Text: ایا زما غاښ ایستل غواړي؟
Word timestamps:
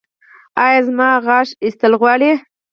ایا 0.63 0.79
زما 0.87 1.09
غاښ 1.25 1.49
ایستل 1.63 1.93
غواړي؟ 2.01 2.31